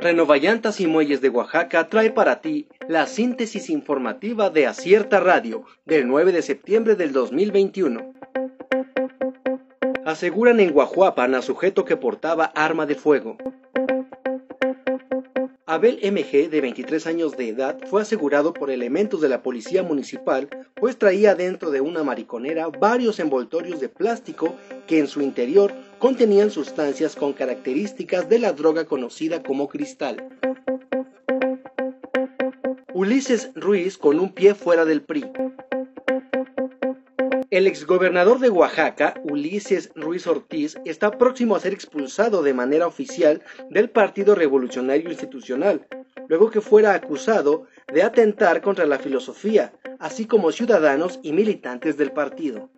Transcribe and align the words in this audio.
Renovallantas 0.00 0.80
y 0.80 0.86
Muelles 0.86 1.20
de 1.20 1.28
Oaxaca 1.28 1.90
trae 1.90 2.10
para 2.10 2.40
ti 2.40 2.68
la 2.88 3.06
síntesis 3.06 3.68
informativa 3.68 4.48
de 4.48 4.66
Acierta 4.66 5.20
Radio 5.20 5.64
del 5.84 6.08
9 6.08 6.32
de 6.32 6.40
septiembre 6.40 6.96
del 6.96 7.12
2021. 7.12 8.14
Aseguran 10.06 10.58
en 10.58 10.72
Guajuapan 10.72 11.34
a 11.34 11.42
sujeto 11.42 11.84
que 11.84 11.98
portaba 11.98 12.46
arma 12.46 12.86
de 12.86 12.94
fuego. 12.94 13.36
Abel 15.70 16.00
MG, 16.02 16.50
de 16.50 16.60
23 16.60 17.06
años 17.06 17.36
de 17.36 17.50
edad, 17.50 17.78
fue 17.86 18.02
asegurado 18.02 18.52
por 18.52 18.72
elementos 18.72 19.20
de 19.20 19.28
la 19.28 19.40
policía 19.40 19.84
municipal, 19.84 20.48
pues 20.74 20.98
traía 20.98 21.36
dentro 21.36 21.70
de 21.70 21.80
una 21.80 22.02
mariconera 22.02 22.66
varios 22.66 23.20
envoltorios 23.20 23.78
de 23.78 23.88
plástico 23.88 24.56
que 24.88 24.98
en 24.98 25.06
su 25.06 25.22
interior 25.22 25.72
contenían 26.00 26.50
sustancias 26.50 27.14
con 27.14 27.34
características 27.34 28.28
de 28.28 28.40
la 28.40 28.52
droga 28.52 28.86
conocida 28.86 29.44
como 29.44 29.68
cristal. 29.68 30.28
Ulises 32.92 33.52
Ruiz 33.54 33.96
con 33.96 34.18
un 34.18 34.32
pie 34.32 34.56
fuera 34.56 34.84
del 34.84 35.02
PRI. 35.02 35.30
El 37.50 37.66
exgobernador 37.66 38.38
de 38.38 38.48
Oaxaca, 38.48 39.14
Ulises 39.24 39.90
Ruiz 39.96 40.28
Ortiz, 40.28 40.78
está 40.84 41.18
próximo 41.18 41.56
a 41.56 41.60
ser 41.60 41.72
expulsado 41.72 42.44
de 42.44 42.54
manera 42.54 42.86
oficial 42.86 43.42
del 43.70 43.90
Partido 43.90 44.36
Revolucionario 44.36 45.10
Institucional, 45.10 45.84
luego 46.28 46.52
que 46.52 46.60
fuera 46.60 46.94
acusado 46.94 47.66
de 47.92 48.04
atentar 48.04 48.60
contra 48.60 48.86
la 48.86 49.00
filosofía, 49.00 49.72
así 49.98 50.26
como 50.26 50.52
ciudadanos 50.52 51.18
y 51.24 51.32
militantes 51.32 51.96
del 51.96 52.12
partido. 52.12 52.70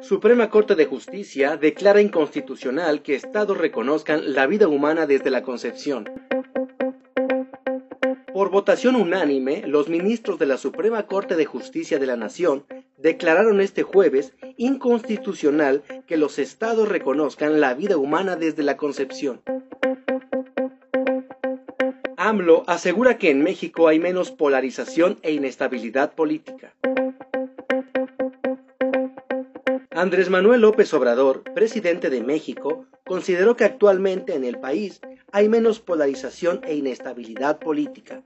Suprema 0.00 0.48
Corte 0.48 0.76
de 0.76 0.86
Justicia 0.86 1.58
declara 1.58 2.00
inconstitucional 2.00 3.02
que 3.02 3.16
estados 3.16 3.58
reconozcan 3.58 4.32
la 4.32 4.46
vida 4.46 4.66
humana 4.66 5.04
desde 5.04 5.28
la 5.28 5.42
concepción. 5.42 6.08
Por 8.38 8.50
votación 8.50 8.94
unánime, 8.94 9.64
los 9.66 9.88
ministros 9.88 10.38
de 10.38 10.46
la 10.46 10.58
Suprema 10.58 11.06
Corte 11.08 11.34
de 11.34 11.44
Justicia 11.44 11.98
de 11.98 12.06
la 12.06 12.16
Nación 12.16 12.64
declararon 12.96 13.60
este 13.60 13.82
jueves 13.82 14.32
inconstitucional 14.56 15.82
que 16.06 16.16
los 16.16 16.38
estados 16.38 16.88
reconozcan 16.88 17.60
la 17.60 17.74
vida 17.74 17.96
humana 17.96 18.36
desde 18.36 18.62
la 18.62 18.76
concepción. 18.76 19.40
AMLO 22.16 22.62
asegura 22.68 23.18
que 23.18 23.30
en 23.30 23.42
México 23.42 23.88
hay 23.88 23.98
menos 23.98 24.30
polarización 24.30 25.18
e 25.22 25.32
inestabilidad 25.32 26.12
política. 26.14 26.76
Andrés 29.90 30.30
Manuel 30.30 30.60
López 30.60 30.94
Obrador, 30.94 31.42
presidente 31.54 32.08
de 32.08 32.22
México, 32.22 32.86
consideró 33.04 33.56
que 33.56 33.64
actualmente 33.64 34.36
en 34.36 34.44
el 34.44 34.60
país 34.60 35.00
hay 35.32 35.48
menos 35.48 35.80
polarización 35.80 36.60
e 36.62 36.76
inestabilidad 36.76 37.58
política. 37.58 38.22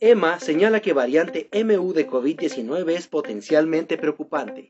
EMA 0.00 0.40
señala 0.40 0.80
que 0.80 0.92
variante 0.92 1.48
MU 1.64 1.94
de 1.94 2.06
COVID-19 2.06 2.90
es 2.90 3.08
potencialmente 3.08 3.96
preocupante. 3.96 4.68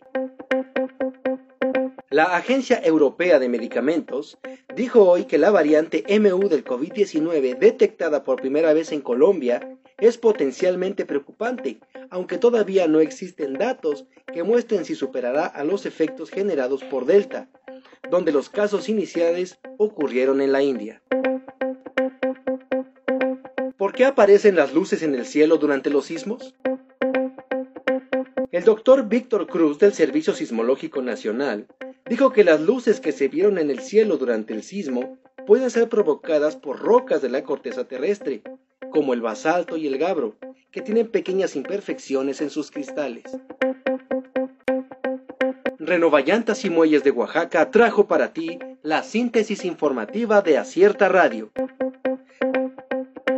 La 2.10 2.36
Agencia 2.36 2.80
Europea 2.84 3.40
de 3.40 3.48
Medicamentos 3.48 4.38
dijo 4.76 5.02
hoy 5.02 5.24
que 5.24 5.38
la 5.38 5.50
variante 5.50 6.04
MU 6.20 6.48
del 6.48 6.64
COVID-19 6.64 7.58
detectada 7.58 8.22
por 8.22 8.40
primera 8.40 8.72
vez 8.72 8.92
en 8.92 9.00
Colombia 9.00 9.76
es 9.98 10.16
potencialmente 10.16 11.04
preocupante, 11.04 11.80
aunque 12.10 12.38
todavía 12.38 12.86
no 12.86 13.00
existen 13.00 13.54
datos 13.54 14.06
que 14.32 14.44
muestren 14.44 14.84
si 14.84 14.94
superará 14.94 15.46
a 15.46 15.64
los 15.64 15.86
efectos 15.86 16.30
generados 16.30 16.84
por 16.84 17.04
Delta, 17.04 17.48
donde 18.10 18.30
los 18.30 18.48
casos 18.48 18.88
iniciales 18.88 19.58
ocurrieron 19.76 20.40
en 20.40 20.52
la 20.52 20.62
India. 20.62 21.02
¿Por 23.96 24.02
qué 24.02 24.04
aparecen 24.08 24.56
las 24.56 24.74
luces 24.74 25.02
en 25.02 25.14
el 25.14 25.24
cielo 25.24 25.56
durante 25.56 25.88
los 25.88 26.04
sismos? 26.04 26.54
El 28.52 28.62
doctor 28.62 29.08
Víctor 29.08 29.46
Cruz 29.46 29.78
del 29.78 29.94
Servicio 29.94 30.34
Sismológico 30.34 31.00
Nacional 31.00 31.66
dijo 32.06 32.30
que 32.30 32.44
las 32.44 32.60
luces 32.60 33.00
que 33.00 33.12
se 33.12 33.28
vieron 33.28 33.56
en 33.56 33.70
el 33.70 33.78
cielo 33.78 34.18
durante 34.18 34.52
el 34.52 34.62
sismo 34.64 35.16
pueden 35.46 35.70
ser 35.70 35.88
provocadas 35.88 36.56
por 36.56 36.78
rocas 36.78 37.22
de 37.22 37.30
la 37.30 37.42
corteza 37.42 37.88
terrestre, 37.88 38.42
como 38.90 39.14
el 39.14 39.22
basalto 39.22 39.78
y 39.78 39.86
el 39.86 39.96
gabro, 39.96 40.36
que 40.70 40.82
tienen 40.82 41.08
pequeñas 41.08 41.56
imperfecciones 41.56 42.42
en 42.42 42.50
sus 42.50 42.70
cristales. 42.70 43.24
Renovallantas 45.78 46.66
y 46.66 46.68
Muelles 46.68 47.02
de 47.02 47.12
Oaxaca 47.12 47.70
trajo 47.70 48.06
para 48.06 48.34
ti 48.34 48.58
la 48.82 49.02
síntesis 49.02 49.64
informativa 49.64 50.42
de 50.42 50.58
Acierta 50.58 51.08
Radio. 51.08 51.50